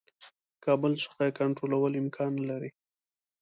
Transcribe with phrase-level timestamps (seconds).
[0.53, 2.69] له کابل څخه یې کنټرولول امکان نه لري.